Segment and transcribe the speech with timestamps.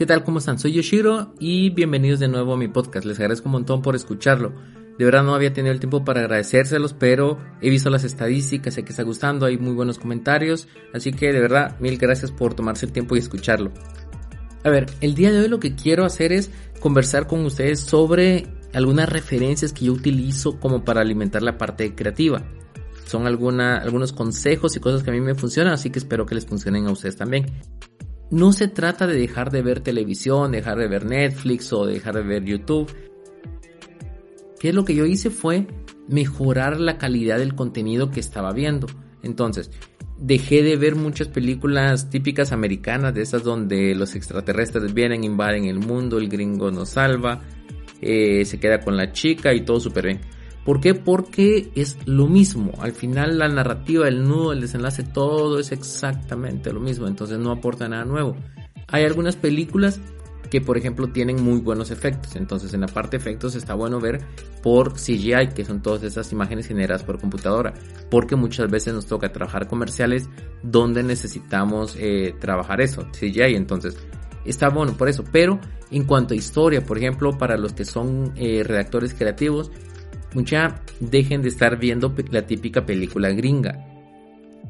[0.00, 0.24] ¿Qué tal?
[0.24, 0.58] ¿Cómo están?
[0.58, 3.04] Soy Yoshiro y bienvenidos de nuevo a mi podcast.
[3.04, 4.50] Les agradezco un montón por escucharlo.
[4.98, 8.82] De verdad no había tenido el tiempo para agradecérselos, pero he visto las estadísticas, sé
[8.82, 12.86] que está gustando, hay muy buenos comentarios, así que de verdad mil gracias por tomarse
[12.86, 13.72] el tiempo y escucharlo.
[14.64, 18.46] A ver, el día de hoy lo que quiero hacer es conversar con ustedes sobre
[18.72, 22.42] algunas referencias que yo utilizo como para alimentar la parte creativa.
[23.04, 26.36] Son alguna, algunos consejos y cosas que a mí me funcionan, así que espero que
[26.36, 27.44] les funcionen a ustedes también.
[28.30, 32.22] No se trata de dejar de ver televisión, dejar de ver Netflix o dejar de
[32.22, 32.90] ver YouTube.
[34.60, 35.30] ¿Qué es lo que yo hice?
[35.30, 35.66] Fue
[36.06, 38.86] mejorar la calidad del contenido que estaba viendo.
[39.22, 39.70] Entonces,
[40.18, 45.78] dejé de ver muchas películas típicas americanas, de esas donde los extraterrestres vienen, invaden el
[45.78, 47.40] mundo, el gringo nos salva,
[48.00, 50.20] eh, se queda con la chica y todo súper bien.
[50.70, 50.94] ¿Por qué?
[50.94, 52.70] Porque es lo mismo.
[52.78, 57.08] Al final la narrativa, el nudo, el desenlace, todo es exactamente lo mismo.
[57.08, 58.36] Entonces no aporta nada nuevo.
[58.86, 60.00] Hay algunas películas
[60.48, 62.36] que por ejemplo tienen muy buenos efectos.
[62.36, 64.20] Entonces en la parte efectos está bueno ver
[64.62, 67.74] por CGI, que son todas esas imágenes generadas por computadora.
[68.08, 70.28] Porque muchas veces nos toca trabajar comerciales
[70.62, 73.56] donde necesitamos eh, trabajar eso, CGI.
[73.56, 73.96] Entonces
[74.44, 75.24] está bueno por eso.
[75.32, 75.58] Pero
[75.90, 79.72] en cuanto a historia, por ejemplo, para los que son eh, redactores creativos,
[80.34, 83.86] mucha dejen de estar viendo la típica película gringa.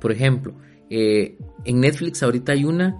[0.00, 0.54] Por ejemplo,
[0.90, 2.96] eh, en Netflix ahorita hay una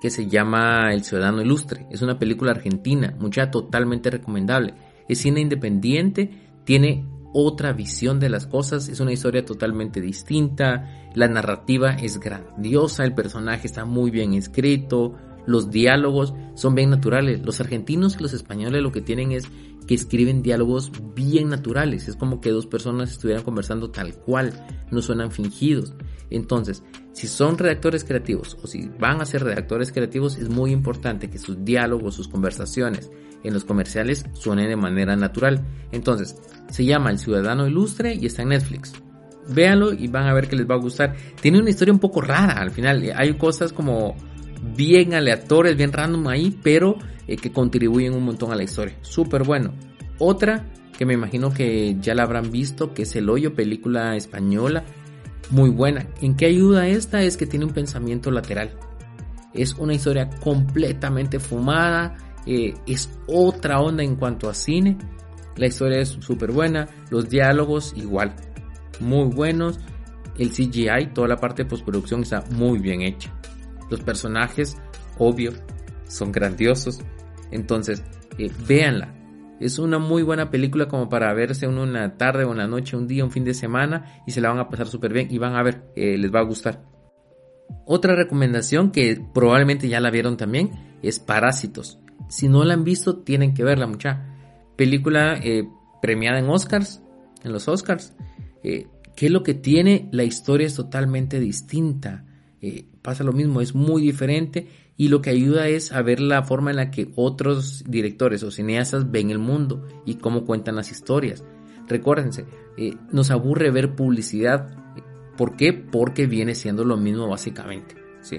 [0.00, 1.86] que se llama El Ciudadano Ilustre.
[1.90, 4.74] Es una película argentina, mucha totalmente recomendable.
[5.08, 6.30] Es cine independiente,
[6.64, 13.04] tiene otra visión de las cosas, es una historia totalmente distinta, la narrativa es grandiosa,
[13.04, 15.14] el personaje está muy bien escrito,
[15.46, 17.44] los diálogos son bien naturales.
[17.44, 19.48] Los argentinos y los españoles lo que tienen es
[19.86, 22.08] que escriben diálogos bien naturales.
[22.08, 24.52] Es como que dos personas estuvieran conversando tal cual,
[24.90, 25.94] no suenan fingidos.
[26.30, 31.30] Entonces, si son redactores creativos o si van a ser redactores creativos, es muy importante
[31.30, 33.10] que sus diálogos, sus conversaciones
[33.44, 35.64] en los comerciales suenen de manera natural.
[35.92, 36.36] Entonces,
[36.68, 38.92] se llama El Ciudadano Ilustre y está en Netflix.
[39.48, 41.14] Véanlo y van a ver que les va a gustar.
[41.40, 43.12] Tiene una historia un poco rara al final.
[43.14, 44.16] Hay cosas como
[44.74, 46.96] bien aleatorias, bien random ahí, pero
[47.26, 48.96] eh, que contribuyen un montón a la historia.
[49.02, 49.72] Súper bueno.
[50.18, 50.66] Otra
[50.96, 54.84] que me imagino que ya la habrán visto, que es El Hoyo, película española,
[55.50, 56.06] muy buena.
[56.20, 57.22] ¿En qué ayuda esta?
[57.22, 58.70] Es que tiene un pensamiento lateral.
[59.52, 62.16] Es una historia completamente fumada,
[62.46, 64.96] eh, es otra onda en cuanto a cine.
[65.56, 68.34] La historia es súper buena, los diálogos igual,
[69.00, 69.78] muy buenos.
[70.38, 73.32] El CGI, toda la parte de postproducción está muy bien hecha.
[73.90, 74.76] Los personajes,
[75.18, 75.52] obvio,
[76.08, 77.00] son grandiosos.
[77.50, 78.02] Entonces,
[78.38, 79.12] eh, véanla.
[79.60, 83.30] Es una muy buena película como para verse una tarde, una noche, un día, un
[83.30, 85.90] fin de semana y se la van a pasar súper bien y van a ver,
[85.96, 86.84] eh, les va a gustar.
[87.86, 91.98] Otra recomendación que probablemente ya la vieron también es Parásitos.
[92.28, 94.36] Si no la han visto, tienen que verla mucha.
[94.76, 95.66] Película eh,
[96.02, 97.02] premiada en Oscars,
[97.42, 98.14] en los Oscars.
[98.62, 100.08] ¿Qué es lo que tiene?
[100.12, 102.25] La historia es totalmente distinta.
[103.02, 106.70] Pasa lo mismo, es muy diferente y lo que ayuda es a ver la forma
[106.70, 111.44] en la que otros directores o cineastas ven el mundo y cómo cuentan las historias.
[111.88, 112.46] Recuérdense,
[112.76, 114.74] eh, nos aburre ver publicidad.
[115.36, 115.72] ¿Por qué?
[115.72, 117.94] Porque viene siendo lo mismo básicamente.
[118.22, 118.38] ¿sí?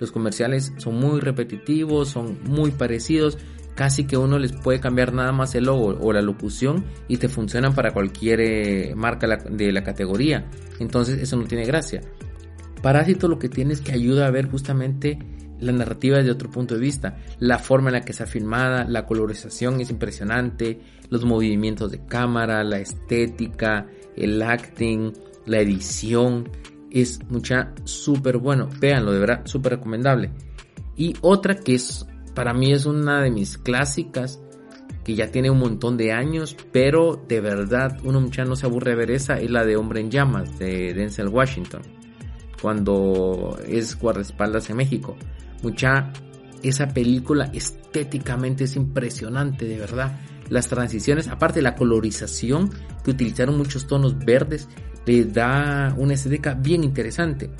[0.00, 3.38] Los comerciales son muy repetitivos, son muy parecidos,
[3.74, 7.28] casi que uno les puede cambiar nada más el logo o la locución y te
[7.28, 10.50] funcionan para cualquier eh, marca de la categoría.
[10.80, 12.00] Entonces eso no tiene gracia.
[12.82, 15.18] Parásito lo que tiene es que ayuda a ver justamente
[15.60, 19.06] la narrativa desde otro punto de vista, la forma en la que ha filmada, la
[19.06, 20.80] colorización es impresionante,
[21.10, 25.12] los movimientos de cámara, la estética, el acting,
[25.46, 26.48] la edición,
[26.90, 30.30] es mucha súper bueno, véanlo, de verdad, súper recomendable.
[30.96, 34.40] Y otra que es, para mí es una de mis clásicas,
[35.04, 38.90] que ya tiene un montón de años, pero de verdad uno mucha no se aburre
[38.90, 41.80] de ver esa, es la de Hombre en Llamas, de Denzel Washington,
[42.60, 45.16] cuando es guardaespaldas en México.
[45.62, 46.12] Mucha,
[46.62, 50.18] esa película estéticamente es impresionante, de verdad.
[50.48, 52.70] Las transiciones, aparte la colorización,
[53.04, 54.68] que utilizaron muchos tonos verdes,
[55.06, 57.50] le da una estética bien interesante.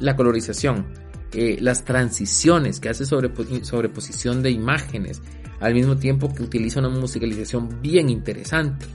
[0.00, 0.86] La colorización,
[1.32, 3.30] eh, las transiciones que hace sobre,
[3.64, 5.22] sobreposición de imágenes,
[5.60, 8.86] al mismo tiempo que utiliza una musicalización bien interesante.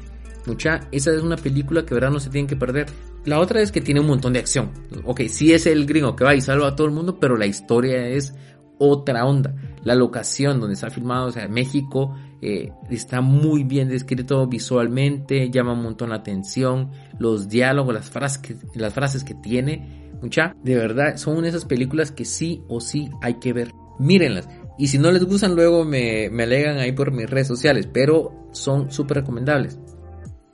[0.45, 2.87] Mucha, esa es una película que verdad no se tienen que perder.
[3.25, 4.71] La otra es que tiene un montón de acción.
[5.05, 7.45] Ok, sí es el gringo que va y salva a todo el mundo, pero la
[7.45, 8.33] historia es
[8.79, 9.53] otra onda.
[9.83, 15.73] La locación donde está filmado, o sea, México, eh, está muy bien descrito visualmente, llama
[15.73, 16.89] un montón la atención,
[17.19, 22.11] los diálogos, las frases que, las frases que tiene, mucha, de verdad, son esas películas
[22.11, 23.71] que sí o sí hay que ver.
[23.99, 24.49] Mírenlas.
[24.79, 28.49] Y si no les gustan, luego me, me alegan ahí por mis redes sociales, pero
[28.51, 29.79] son súper recomendables.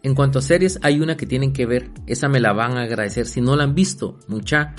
[0.08, 2.84] En cuanto a series, hay una que tienen que ver, esa me la van a
[2.84, 3.26] agradecer.
[3.26, 4.74] Si no la han visto, mucha,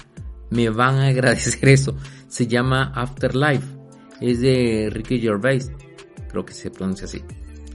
[0.48, 1.94] me van a agradecer eso.
[2.28, 3.66] Se llama Afterlife,
[4.22, 5.70] es de Ricky Gervais,
[6.30, 7.22] creo que se pronuncia así,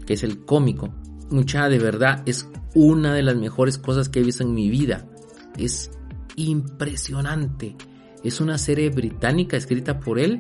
[0.04, 0.96] que es el cómico.
[1.30, 5.06] Mucha, de verdad, es una de las mejores cosas que he visto en mi vida.
[5.56, 5.92] Es
[6.36, 7.76] impresionante.
[8.24, 10.40] Es una serie británica escrita por él.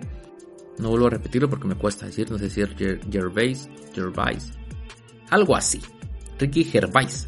[0.80, 2.70] No vuelvo a repetirlo porque me cuesta decir, no sé si es
[3.12, 4.52] Gervais, Gervais,
[5.30, 5.80] algo así.
[6.44, 7.28] Ricky Gervais.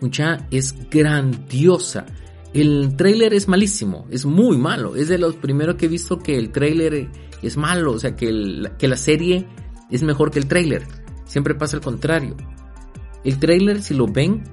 [0.00, 2.04] Mucha, es grandiosa.
[2.52, 4.94] El trailer es malísimo, es muy malo.
[4.94, 7.08] Es de los primeros que he visto que el trailer
[7.42, 8.28] es malo, o sea, que,
[8.78, 9.46] que la serie
[9.90, 10.86] es mejor que el trailer.
[11.24, 12.36] Siempre pasa el contrario.
[13.24, 14.44] El trailer, si lo ven,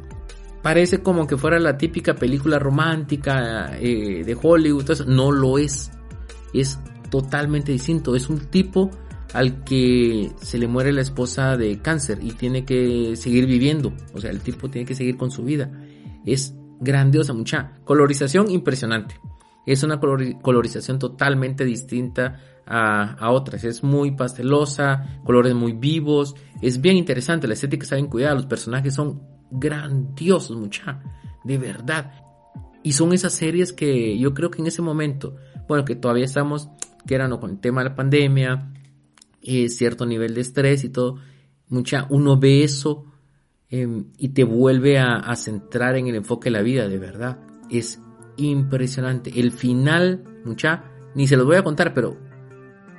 [0.61, 5.05] parece como que fuera la típica película romántica eh, de Hollywood.
[5.07, 5.91] no lo es.
[6.53, 8.15] Es totalmente distinto.
[8.15, 8.89] Es un tipo
[9.33, 13.91] al que se le muere la esposa de cáncer y tiene que seguir viviendo.
[14.13, 15.71] O sea, el tipo tiene que seguir con su vida.
[16.25, 19.19] Es grandiosa, mucha colorización impresionante.
[19.65, 23.63] Es una colorización totalmente distinta a, a, otras.
[23.63, 26.35] Es muy pastelosa, colores muy vivos.
[26.61, 31.01] Es bien interesante, la estética está bien cuidada, los personajes son grandiosos, mucha,
[31.43, 32.11] de verdad.
[32.83, 35.37] Y son esas series que yo creo que en ese momento,
[35.67, 36.69] bueno, que todavía estamos,
[37.07, 38.73] que eran con el tema de la pandemia,
[39.43, 41.17] eh, cierto nivel de estrés y todo,
[41.67, 43.05] mucha, uno ve eso
[43.69, 47.39] em, y te vuelve a, centrar en el enfoque de la vida, de verdad.
[47.69, 47.99] Es
[48.37, 49.39] impresionante.
[49.39, 50.85] El final, mucha,
[51.15, 52.17] ni se los voy a contar, pero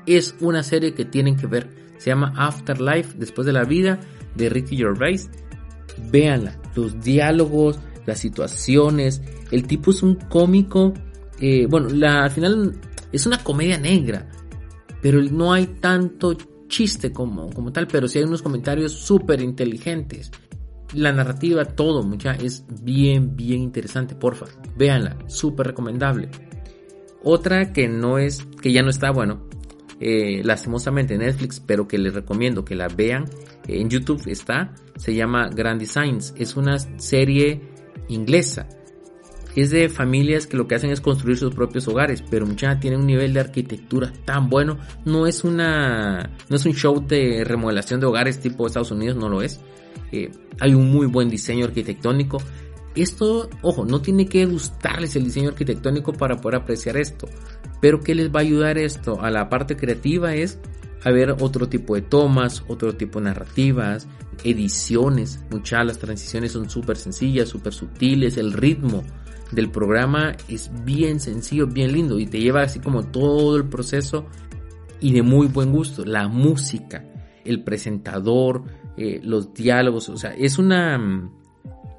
[0.07, 1.69] es una serie que tienen que ver.
[1.99, 4.01] Se llama Afterlife, después de la vida,
[4.37, 5.31] de Ricky Gervais
[6.11, 10.93] véanla, los diálogos, las situaciones, el tipo es un cómico,
[11.41, 12.73] eh, bueno, la, al final
[13.13, 14.29] es una comedia negra,
[15.05, 16.35] pero no hay tanto
[16.67, 20.31] chiste como, como tal, pero sí hay unos comentarios súper inteligentes.
[20.95, 24.47] La narrativa, todo, mucha, es bien, bien interesante, porfa,
[24.79, 26.31] véanla, súper recomendable.
[27.23, 29.47] Otra que no es, que ya no está, bueno,
[30.01, 33.27] eh, lastimosamente en Netflix, pero que les recomiendo que la vean.
[33.69, 36.33] En YouTube está, se llama Grand Designs.
[36.39, 37.61] Es una serie
[38.09, 38.67] inglesa.
[39.57, 42.97] Es de familias que lo que hacen es construir sus propios hogares, pero mucha tiene
[42.97, 44.79] un nivel de arquitectura tan bueno.
[45.05, 49.29] No es una, no es un show de remodelación de hogares tipo Estados Unidos, no
[49.29, 49.61] lo es.
[50.11, 50.31] Eh,
[50.61, 52.43] hay un muy buen diseño arquitectónico.
[52.97, 57.29] Esto, ojo, no tiene que gustarles el diseño arquitectónico para poder apreciar esto.
[57.81, 59.21] Pero ¿qué les va a ayudar esto?
[59.21, 60.59] A la parte creativa es
[61.05, 64.09] a ver otro tipo de tomas, otro tipo de narrativas,
[64.43, 65.41] ediciones.
[65.51, 68.37] Muchas las transiciones son súper sencillas, súper sutiles.
[68.37, 69.05] El ritmo
[69.55, 74.27] del programa es bien sencillo, bien lindo y te lleva así como todo el proceso
[75.01, 76.05] y de muy buen gusto.
[76.05, 77.05] La música,
[77.45, 78.65] el presentador,
[78.97, 81.31] eh, los diálogos, o sea, es una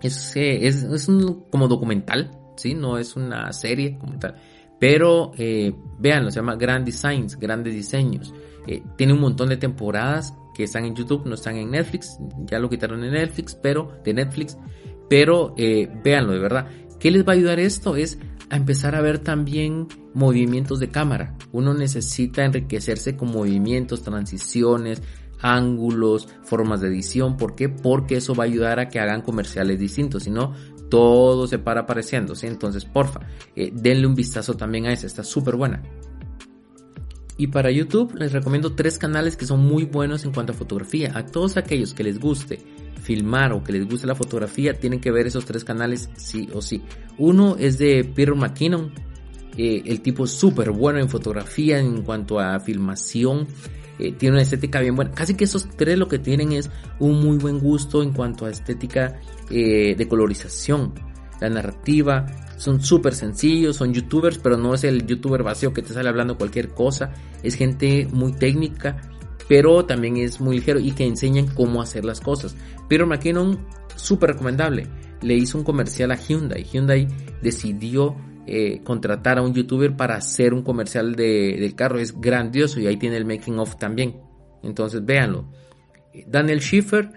[0.02, 2.74] es, es, un como documental, ¿sí?
[2.74, 4.36] No es una serie como tal.
[4.80, 8.34] Pero eh, véanlo, se llama Grand Designs, grandes diseños.
[8.68, 12.18] Eh, tiene un montón de temporadas que están en YouTube, no están en Netflix.
[12.46, 14.58] Ya lo quitaron en Netflix, pero de Netflix.
[15.10, 16.68] Pero eh, véanlo de verdad.
[17.06, 17.98] ¿Qué les va a ayudar esto?
[17.98, 18.18] Es
[18.50, 21.38] a empezar a ver también movimientos de cámara.
[21.52, 25.04] Uno necesita enriquecerse con movimientos, transiciones,
[25.40, 27.38] ángulos, formas de edición.
[27.38, 27.70] ¿Por qué?
[27.70, 30.24] Porque eso va a ayudar a que hagan comerciales distintos.
[30.24, 30.56] Si no,
[30.90, 32.34] todo se para apareciendo.
[32.42, 33.20] Entonces, porfa,
[33.56, 35.06] eh, denle un vistazo también a esa.
[35.06, 35.84] Está súper buena.
[37.38, 41.12] Y para YouTube les recomiendo tres canales que son muy buenos en cuanto a fotografía.
[41.14, 42.66] A todos aquellos que les guste
[43.06, 46.62] filmar o que les guste la fotografía, tienen que ver esos tres canales sí o
[46.62, 46.82] sí.
[47.18, 48.92] Uno es de Peter McKinnon.
[49.58, 53.48] Eh, el tipo súper bueno en fotografía en cuanto a filmación.
[54.00, 55.12] Eh, tiene una estética bien buena.
[55.12, 56.70] Casi que esos tres lo que tienen es
[57.00, 59.20] un muy buen gusto en cuanto a estética
[59.50, 60.94] eh, de colorización.
[61.40, 62.26] La narrativa,
[62.58, 66.38] son súper sencillos, son youtubers, pero no es el youtuber vacío que te sale hablando
[66.38, 67.14] cualquier cosa.
[67.44, 68.98] Es gente muy técnica,
[69.48, 72.56] pero también es muy ligero y que enseñan cómo hacer las cosas.
[72.88, 73.60] Pero McKinnon,
[73.96, 74.88] súper recomendable.
[75.22, 76.64] Le hizo un comercial a Hyundai.
[76.64, 77.08] Hyundai
[77.42, 78.16] decidió
[78.48, 82.00] eh, contratar a un youtuber para hacer un comercial de, del carro.
[82.00, 84.18] Es grandioso y ahí tiene el making of también.
[84.64, 85.46] Entonces véanlo.
[86.28, 87.12] Daniel Schiffer,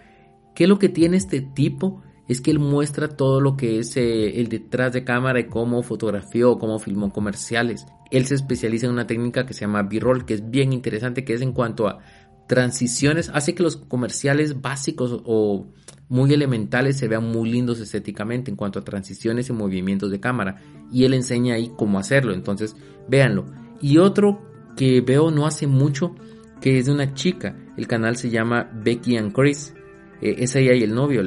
[0.55, 2.03] ¿qué es lo que tiene este tipo?
[2.29, 5.83] Es que él muestra todo lo que es eh, el detrás de cámara y cómo
[5.83, 7.87] fotografió, cómo filmó comerciales.
[8.11, 11.35] Él se especializa en una técnica que se llama B-roll, que es bien interesante, que
[11.35, 12.01] es en cuanto a
[12.49, 15.69] transiciones, hace que los comerciales básicos o
[16.09, 20.57] muy elementales se vean muy lindos estéticamente en cuanto a transiciones y movimientos de cámara.
[20.91, 22.75] Y él enseña ahí cómo hacerlo, entonces
[23.09, 23.47] véanlo.
[23.81, 24.41] Y otro
[24.77, 26.15] que veo no hace mucho
[26.61, 27.57] que es de una chica.
[27.77, 29.75] El canal se llama Becky and Chris.
[30.21, 31.23] Eh, es ella y el novio.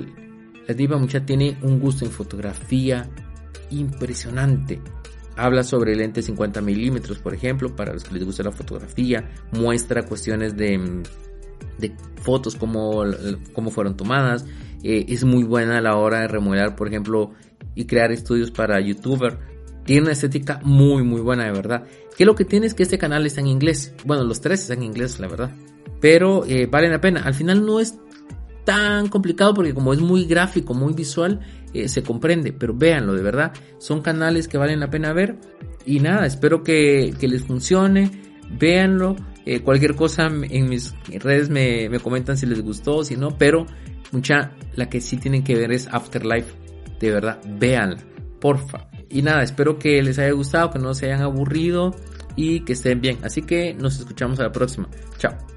[0.67, 3.09] La diva mucha tiene un gusto en fotografía
[3.71, 4.81] impresionante.
[5.35, 9.29] Habla sobre lentes 50 milímetros, por ejemplo, para los que les gusta la fotografía.
[9.51, 11.03] Muestra cuestiones de,
[11.77, 13.03] de fotos, cómo,
[13.53, 14.45] cómo fueron tomadas.
[14.83, 17.31] Eh, es muy buena a la hora de remodelar, por ejemplo,
[17.75, 19.39] y crear estudios para youtuber.
[19.85, 21.85] Tiene una estética muy, muy buena, de verdad.
[22.17, 23.93] Que lo que tiene es que este canal está en inglés.
[24.05, 25.51] Bueno, los tres están en inglés, la verdad.
[25.99, 27.21] Pero eh, vale la pena.
[27.23, 27.97] Al final no es
[28.63, 31.39] tan complicado porque como es muy gráfico, muy visual,
[31.73, 32.53] eh, se comprende.
[32.53, 33.53] Pero véanlo, de verdad.
[33.77, 35.37] Son canales que valen la pena ver.
[35.85, 38.11] Y nada, espero que, les funcione.
[38.57, 39.15] Véanlo.
[39.45, 43.37] Eh, cualquier cosa en mis redes me, me comentan si les gustó, si no.
[43.37, 43.65] Pero
[44.11, 46.53] mucha, la que sí tienen que ver es Afterlife.
[46.99, 47.97] De verdad, véanla.
[48.39, 48.89] Porfa.
[49.09, 51.95] Y nada, espero que les haya gustado, que no se hayan aburrido
[52.35, 53.17] y que estén bien.
[53.23, 54.87] Así que nos escuchamos a la próxima.
[55.17, 55.50] Chao.